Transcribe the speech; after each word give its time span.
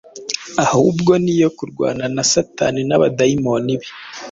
ahubwo 0.63 1.11
ni 1.23 1.31
iyo 1.35 1.49
kurwana 1.57 2.03
na 2.15 2.23
Satani 2.31 2.81
n’abadayimoni 2.85 3.73
be. 3.79 3.87